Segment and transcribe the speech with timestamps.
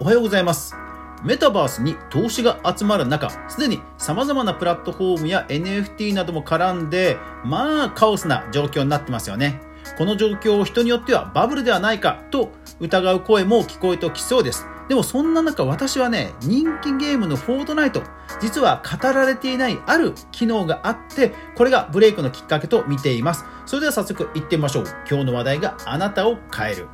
[0.00, 0.76] おはようございます。
[1.24, 9.60] メタバースに投資が集まる中、すでに様々なプラットフォームや NFT なども絡んで、まあカオスな状況になってますよね。
[9.96, 14.66] この状況を人によってはバブルではないかと疑う声も聞こえてきそうです。
[14.88, 18.04] でもそんな中私はね、人気ゲームのフォートナイト、
[18.40, 23.44] 実は語られていないある機能があって、これがブレイクのきっかけと見ています。
[23.66, 24.84] それでは早速行ってみましょう。
[25.10, 26.86] 今日の話題があなたを変える。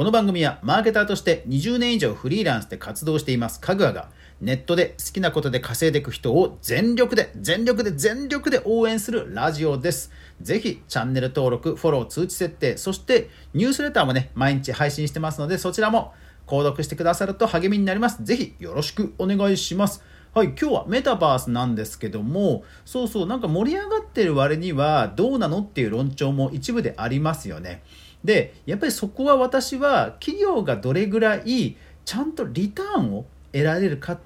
[0.00, 4.08] この番組はマーケターとして20年以上フリーランスで活動していますかぐわが
[4.40, 10.10] ネットで好きなことで稼いでいく人を全力で全力で全力で応援するラジオです。
[10.40, 16.14] ぜひチャンネル登録、フォロー、通知設定、そしてニュースレターもね、毎日配信してますのでそちらも
[16.46, 18.24] 購読してくださると励みになります。
[18.24, 20.02] ぜひよろしくお願いします。
[20.32, 27.82] はい、今日はメタバースなんですけども、そうそう、なんか盛り上がってる割にはどうなのっていう論調も一部でありますよね。
[28.24, 34.18] で、やっぱりそこは私は企業がどれぐらいちゃんとリターンを得られるか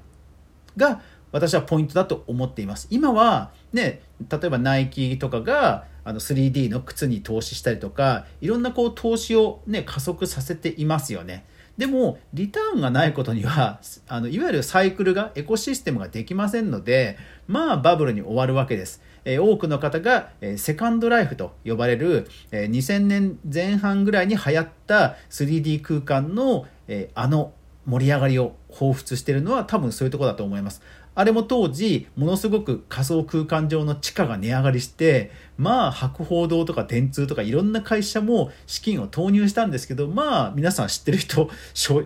[0.76, 1.00] が
[1.32, 2.86] 私はポイントだと思っています。
[2.90, 11.44] 今はね、例えばナイキとかがあの 3D の靴に投資したりとか、いろんなこう投資をね、加速させていますよね。
[11.76, 19.02] でも、リターンがないことには、 あの、いわゆるサイクルが、エコシステムができませんので、まあ、バブルに終わるわけです。
[19.26, 26.66] 多くの方が、セカンドライフと呼ばれる、え2000年前半ぐらいに流行った 3D 空間の、
[27.14, 27.54] あの
[27.86, 30.82] 盛り上がりを彷彿しているのは多分そういうところだと思います。
[31.16, 41.48] あれも当時、ものすごく仮想空間上の地価が値上がりして、まあ、博報堂とか電通とかいろんな会社も資金を投入したんですけど、まあ、皆さん知ってる人、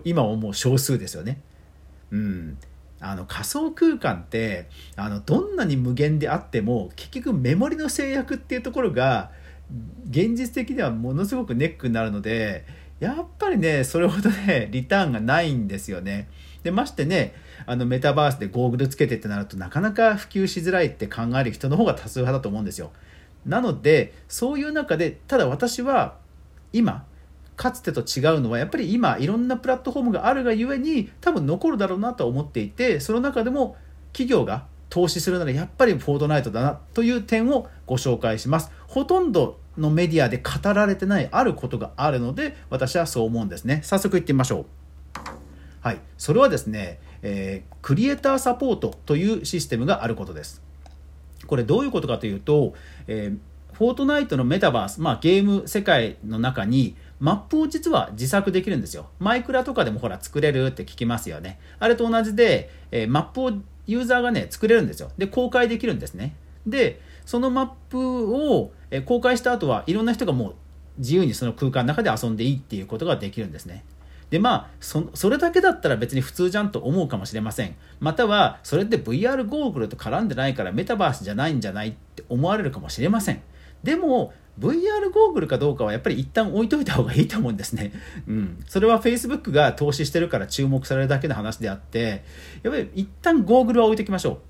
[0.05, 1.41] 今はもう少数ですよね。
[2.11, 2.59] うん。
[3.01, 9.31] あの仮想空間ってあのどんなに無限であっても結局メモリの制約っていうところが
[10.11, 12.67] 現実的にはものすごくネックになるので
[12.99, 16.29] やっぱりねそれほどねリターンがないんですよね。
[16.65, 17.35] でましてね
[17.67, 22.91] あのメタバースでゴーグルつけてってなるとなかなか普及しづらいって考える人の方が多数派だと思うんですよ。
[23.47, 26.17] なのでそういう中でただ私は
[26.73, 27.05] 今
[27.57, 33.77] かつてと違うのはやっぱり今いろんなプラットフォームがあるがゆえに多分残るだろうなと思っていてその中でも
[34.13, 38.71] 企業が投資するならやっぱりフォートナイトだなという点をご紹介します。
[38.87, 43.81] ほとんどのメディアで語られてないあることがあるので私はそう思うんですね。
[43.85, 44.67] 早速いってみましょう。
[45.81, 45.99] はい。
[46.17, 50.63] それはですね、えークリエイターサポートというシステムがあることです
[51.47, 52.75] これどういうことかというと、
[53.07, 53.39] えー
[53.75, 59.07] フォートナイトのメタバース、まあ、ゲーム世界の中にマップを実は自作できるんですよ。
[59.21, 61.61] マイクラとかでもほら作れるって聞きますよね。
[61.79, 63.53] あれと同じで、えーマップを
[63.87, 65.11] ユーザーがね、作れるんですよ。
[65.17, 66.35] で、公開できるんですね。
[66.67, 70.55] で、そのマップを、え公開した後はいろんな人がもう
[70.99, 73.85] 自由にその空間の中で遊んでいいっていうことができるんですね。
[74.31, 83.43] でまあそそれだけだったら別に普通じゃんと思うかもしれませんまたはそれって VR ゴーグルと絡んでないからメタバースじゃないんじゃないって思われるかもしれません
[83.83, 87.93] でも VR ゴーグルかどうかはやっぱり一旦置いといた方がいいと思うんですね。
[88.27, 88.65] うん。
[88.67, 92.25] それは Facebook が投資してるから注目されるだけの話であって、
[92.65, 94.41] やっぱり一旦ゴーグルは置いときましょ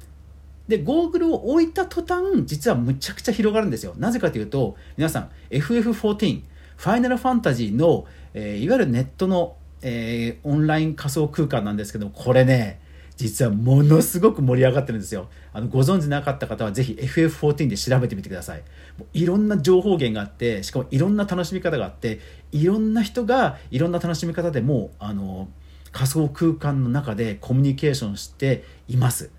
[0.66, 0.70] う。
[0.70, 3.94] で、ゴーグルを置いた途端、実はむちゃくちゃ広がるんですよ。
[3.98, 6.42] なぜかというと、皆さん、FF14、
[6.76, 12.80] ファイナルファンタジーの、えーいわゆるネットの、えーオンライン仮想空間なんですけど、これね、
[13.18, 15.28] 実はものすごく盛り上がってるんですよ。
[15.52, 18.62] あの、ご存知なかった方はぜひ FF14 で調べてみてください。
[18.96, 22.20] もういろんな情報源があって、しかもいろんな楽しみ方があって、
[22.52, 25.48] いろんな人がいろんな楽しみ方でもう、あの、
[25.90, 29.30] 仮想空間の中でコミュニケーションしています。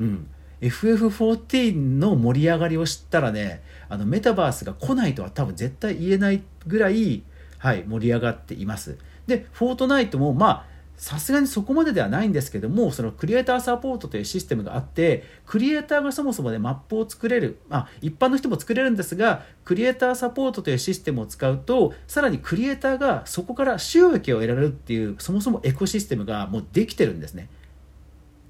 [0.00, 0.26] うん。
[0.60, 7.22] FF14 の盛り上がりを知ったらね、あのメタバースが来ないとは多分絶対言えないぐらい、
[7.58, 8.98] はい、盛り上がっています。
[9.26, 27.48] で、フォートナイトも、まあ、さすがにそこまでではないんですけども、そのクリエイターサポートというシステムがあって、クリエイターがそもそもでマップを作れる、まあ、一般の人も作れるんですが、クリエイターサポートというシステムを使うと、さらにクリエイターがそこから収益を得られるっていう、そもそもエコシステムがもうできてるんですね。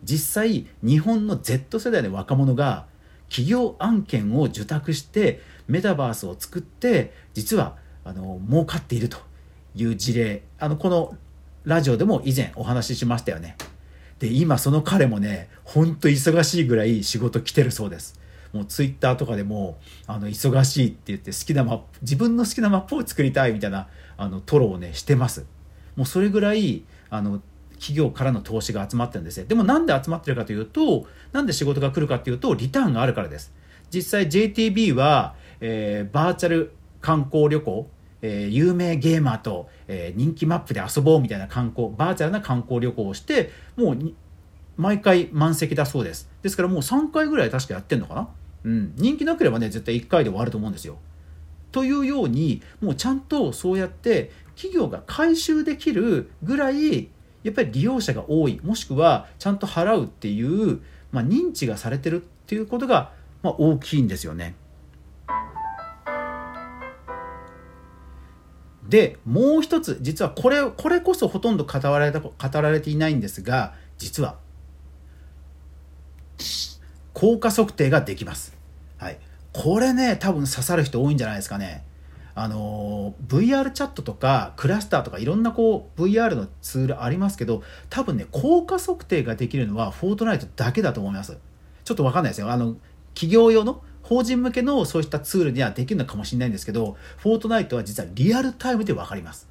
[0.03, 2.87] 実際日本の Z 世代の若者が
[3.29, 9.19] 企業案件を受託してメタバースを作って実はあの儲かっていると
[9.75, 11.17] いう事例あのこの
[11.65, 13.57] ラジオでも以前お話ししましたよね
[14.19, 18.19] で今その彼もねほんと忙しいぐらい仕事来てるそうです
[18.53, 25.47] もうツイッターとかでもあの忙しいって言って好きなマップ自分の好きなマップを作りたいみたいなあのトロをねしてます
[25.97, 27.41] もうそれぐらいあの
[27.81, 29.47] 企業からの投資が集まってるんですね。
[29.47, 33.53] でもなんで集まってるかというと、なんで仕事が来るかというと、リターンがあるからです。
[33.91, 37.89] 実際 JTB は、えーバーチャル観光旅行、
[38.23, 44.15] えー、有名ゲーマーと、えー、人気マップで遊ぼうみたいな観光バーチャルな観光旅行をしてもう
[44.77, 46.31] 毎回満席だそうです。
[46.43, 48.29] ですからもう3回ぐらい確かやってんのかな、
[48.65, 50.99] うん、人気なければね絶対1回で終わると思うんですよ。
[51.73, 57.09] というようにもうちゃんとそうやって企業が回収できるぐらい
[57.43, 58.61] やっぱり利用者が多い。
[58.63, 60.81] もしくはちゃんと払うっていう、
[61.13, 63.13] まあ、認知がされてるっていうことが、
[63.43, 64.55] まあ、大きいんですよね。
[68.91, 74.37] でもう一つ実はこれこれこそほとんど語られた語られていないんですが実は
[77.15, 78.57] 効果測定ができます。
[78.99, 79.19] はい、
[79.53, 81.85] これね多分刺さる人多いんじゃないですかね。
[82.35, 91.39] あの VR チャットとかクラスターとかいろんなこう VR のツールありますけど多分ね効果測定ができるのはフォートナイトだけだと思います
[91.85, 92.77] ちょっと分かんないですよあの
[93.15, 99.49] 企業用の法人向けのそういったツールにはできるのかもしれないんですけどフォートナイトは実はリアルタイムで分かります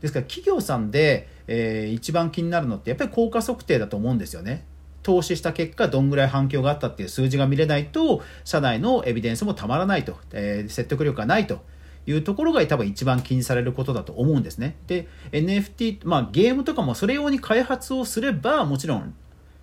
[0.00, 4.66] ですから企業さんで、えー、一番気になるのってやっぱり効果測定だと思うんですよね
[5.02, 11.60] 投資した結果どんぐらい反響があったっていう数字が見れないと社内のエビデンスもたまらないと、えー、説得力がないと
[12.06, 14.76] いうところが多分一番気にされることだと思うんですね。
[14.88, 19.14] で、NFT、まあゲームとかもそれ用に開発をすればもちろん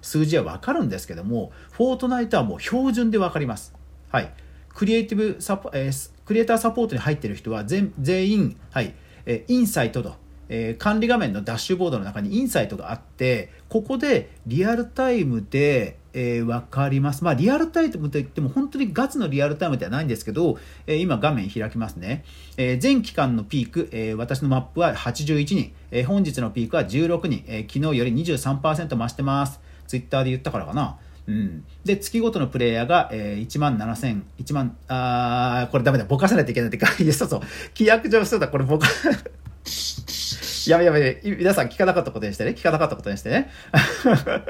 [0.01, 3.73] 数字はわかるんですけども、フォートナイトはもう標準でわかります。
[4.09, 4.33] はい。
[4.73, 8.93] クリエイティブサポ、えー、クリエイターサポートに入っている人は全員、はい、
[9.25, 10.15] え、インサイトと、
[10.47, 17.23] えー、管理画面のダッシュボードの中にインサイトがあって、ここでリアルタイムで、えー、分かります。
[17.23, 20.57] まあ、リアルタイムといっても本当にガチのリアルタイムではないんですけど、
[20.87, 22.23] えー、今画面開きますね。
[22.57, 29.59] えー、全期間のピーク、え私のマップは81人、え本日のピークは16人、え昨日より23%増してます。
[29.87, 30.97] ツイッターで言ったからかな。
[31.29, 37.41] うん、で、月ごとのプレイヤーが、えー、1万7000、1万、あー、これダメだ、ぼかさないといけないってか、 いや、そうそう、
[37.77, 38.87] 規約上そうだ、これぼか、
[40.67, 42.51] やべやべ、皆さん聞かなかったことにしてね。
[42.51, 43.51] 聞かなかったことにしてね。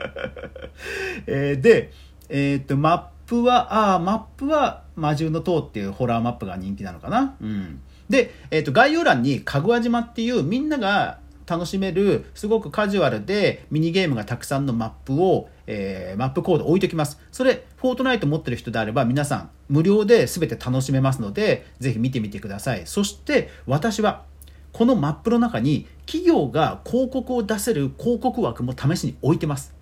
[1.28, 1.92] えー、で、
[2.30, 7.36] えー、っと、マップは、ああ、マップは魔獣の塔っていうホラーマップが人気なのかな。
[7.42, 7.82] うん。
[8.10, 17.20] で、えー、っと、概要欄にかぐわ島っていうみんなが楽しめる、すごくカジュアルでミニゲームがたくさんのマップを、えー、マップコード置いときます。
[17.32, 22.88] それ、フォートナイト持ってる人であれば皆さん無料で全て楽しめますので、ぜひ見てみてください。
[22.88, 24.26] そして、私は、
[24.74, 29.76] このマップの中に企業が広告を出せる広告枠も試しに置いてます。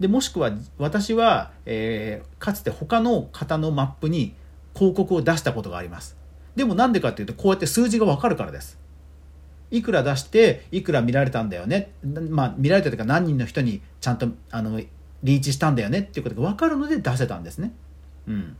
[0.00, 4.34] でもしくは私は、えー、かつて他の方のマップに
[4.74, 6.16] 広告を出したことがあります。
[6.54, 8.78] でもなんでかっていうとこうやって数字がわかるからです。
[9.70, 11.90] いくら出していくら見られたんだよね。
[12.30, 14.80] まあ見られたというか何人の人にちゃんとあの
[15.22, 17.72] リーチしたんだよねっていうことがわかるので出せたんですね。
[18.26, 18.56] うん。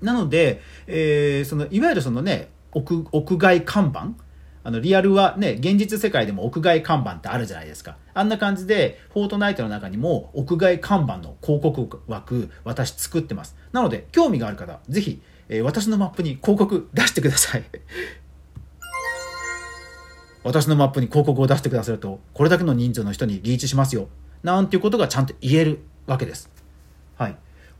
[0.00, 4.12] なので、えー、そのいわゆるそのね屋屋外看板
[4.66, 7.96] あの、リアルはね、現実世界でも屋外看板ってあるじゃないですか。
[8.14, 13.54] あんな感じで、フォートナイトの中にも屋外看板の広告枠、私作ってます。
[13.70, 17.64] なので、興味がある方、ぜひ、えー、私のマップに広告出してください。
[20.42, 24.08] 私のマップに広告を出してくださると、これだけの人数の人にリーチしますよ。
[24.42, 26.50] なんていうことがちゃんと言えるわけです。
[27.16, 27.36] はい。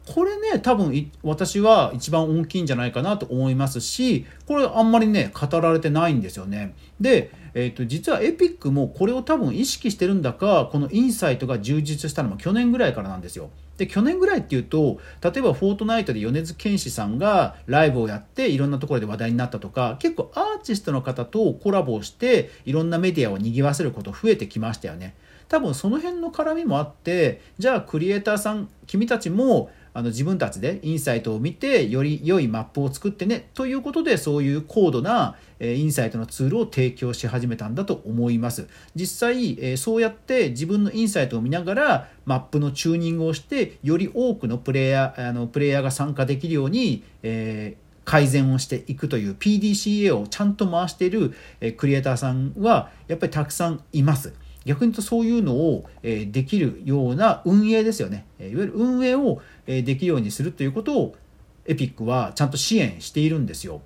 [0.07, 6.75] これね、多分私は一番大きいんじゃないかなと思いますし、これあんまりね、語られてないんですよね。
[7.01, 13.51] で、えっ、ー、と、実はエピックもこれを多分意識してるんだか、このインサイトが充実したのも去年ぐらいからなんですよ。
[13.79, 25.15] で、去年ぐらいっていうと、例えばフォートナイトで米津玄師さんがライブをやっていろんなところで話題になったとか、結構アーティストの方とコラボをしていろんなメディアを賑わせること増えてきましたよね。
[25.49, 51.35] 多分その辺の絡みもあって、じゃあクリエイターさん、君たちもあの自分たちでインサイトを見てより良いマップを作ってねということでそういう高度なインサイトのツールを提供し始めたんだと思います実際そうやって自分のインサイトを見ながらマップのチューニングをしてより多くのプレイヤーあのプレイヤーが参加できるように、えー改善をしていくという PDCA をちゃんと回している
[51.77, 54.33] クリエイターさんはやっぱりたくさんいます。
[54.67, 61.17] 逆に言うとそういうのを、えできるような運営ですよね、いわゆる運営を、えできるようにするということを
[61.67, 63.81] エピックはちゃんと支援しているんですよ。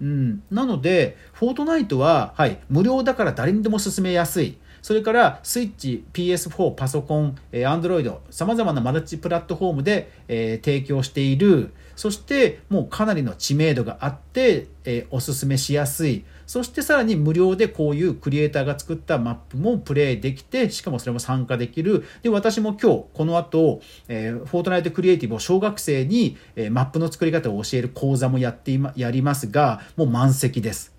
[0.00, 4.58] うん、なので、フォートナイトは、はい、無料だから誰にでも進めやすい。
[4.82, 11.72] それから、スイッチ、PS4、パソコン、えー、Android、様々なマルチプラットフォームで、え、提供している。
[11.94, 16.24] そして、もうかなりの知名度があって、え、おすすめしやすい。
[16.52, 22.04] そしてさらに無料でこういうクリエイターが作ったマップもプレイできて、しかもそれも参加できる。
[22.20, 30.94] で、私も今日、この後、えー、フォートナイトクリエイティブを小学生に、えー、マップの作り方を教える講座もやって、やりますが、もう満席です。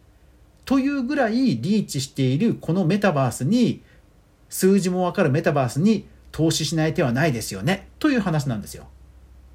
[0.65, 3.83] というぐらいリーチしているこのメタバースに
[4.49, 8.87] 数字もわかるメタバースに投資しない手はないですよねという話なんですよ。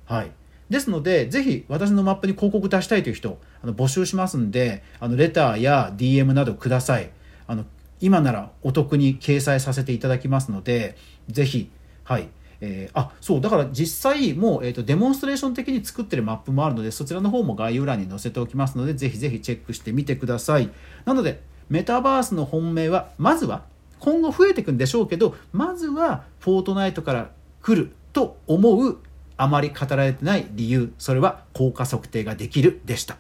[0.05, 0.31] はい。
[0.71, 7.11] ですので、ぜひ私のマップに広告出したいという人、あの募集しますんで、あのレターや DM などください。
[7.47, 7.65] あの
[8.01, 10.97] 今ならお得に掲載させていただきますので、
[11.29, 11.71] ぜひ、
[12.05, 12.29] はい。
[12.61, 20.69] えー、あそうだから実際もう、えーと、デモンストレーション的に作ってるマップもあるのでそちらの方も概要欄に載せておきますのでぜひぜひチェックしてみてください
[21.05, 23.63] なのでメタバースの本命はまずは
[24.01, 27.31] 今後増えていくんでしょうけどまずはフォートナイトから
[27.63, 28.99] 来ると思う
[29.39, 33.17] あまり語られてない理由それは効果測定ができるでした。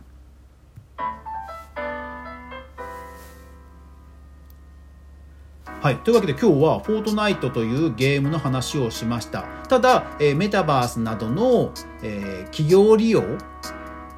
[5.80, 9.44] はい、というわけで今日は「フォートナイト」というゲームの話をしました。
[9.68, 11.72] ただ、えー、メタバースなどの、
[12.02, 13.22] えー、企業利用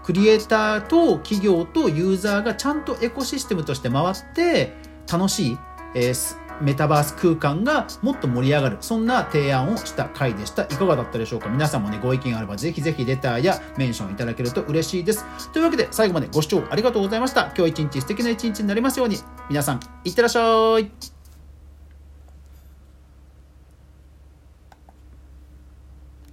[0.02, 4.73] クリエイターと企業とユーザーがちゃんとエコシステムとして回って
[5.11, 5.59] 楽しい、
[5.95, 8.79] えー、メタバース空間がもっと盛り上がる。
[8.81, 10.64] そんな提案をした回でした。
[10.64, 11.49] いかがだったでしょうか？
[11.49, 15.25] 皆さんもねご意見あればぜひぜひレターやメンションいただけると嬉しいです。
[15.52, 17.52] というわけで最後までご視聴ありがとうございました。
[17.57, 19.19] 今日一日素敵な一日になりますように。
[19.49, 21.19] 皆さんいってらっしゃい。